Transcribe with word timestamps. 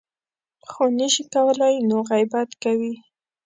خو 0.71 0.83
نه 0.99 1.07
شي 1.13 1.23
کولی 1.33 1.73
نو 1.87 1.97
غیبت 2.11 2.49
کوي. 2.63 2.93